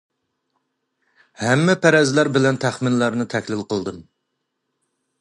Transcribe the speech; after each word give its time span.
ھەممە 1.43 1.77
پەرەزلەر 1.85 2.31
بىلەن 2.39 2.59
تەخمىنلەرنى 2.65 3.31
تەھلىل 3.35 3.65
قىلدىم. 3.75 4.05